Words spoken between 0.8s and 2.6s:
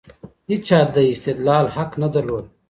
د استدلال حق نه درلود.